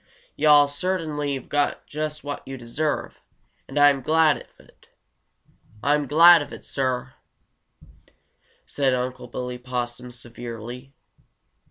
"Yo' 0.35 0.49
all 0.49 0.67
certainly 0.67 1.35
has 1.35 1.45
got 1.45 1.85
just 1.85 2.23
what 2.23 2.41
yo' 2.47 2.57
deserve, 2.57 3.21
and 3.67 3.77
Ah'm 3.77 4.01
glad 4.01 4.37
of 4.37 4.59
it! 4.65 4.87
Ah'm 5.83 6.07
glad 6.07 6.41
of 6.41 6.51
it, 6.51 6.65
Suh!" 6.65 7.09
said 8.65 8.95
Unc' 8.95 9.31
Billy 9.31 9.59
Possum 9.59 10.09
severely. 10.09 10.95